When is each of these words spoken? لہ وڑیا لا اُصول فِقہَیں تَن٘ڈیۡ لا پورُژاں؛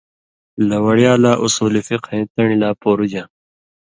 لہ 0.67 0.77
وڑیا 0.85 1.13
لا 1.23 1.33
اُصول 1.43 1.73
فِقہَیں 1.87 2.25
تَن٘ڈیۡ 2.33 2.59
لا 2.61 2.69
پورُژاں؛ 2.81 3.27